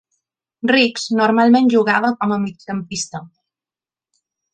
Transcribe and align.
Rix 0.69 1.03
normalment 1.19 1.69
jugava 1.73 2.11
com 2.23 2.33
a 2.37 2.39
migcampista. 2.47 3.21